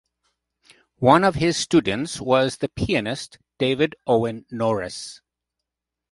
One 0.97 1.23
of 1.23 1.35
his 1.35 1.57
students 1.57 2.19
was 2.19 2.57
the 2.57 2.69
pianist 2.69 3.37
David 3.59 3.95
Owen 4.07 4.47
Norris. 4.49 5.21